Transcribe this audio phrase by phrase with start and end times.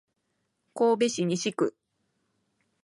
[0.73, 1.75] 神戸市西区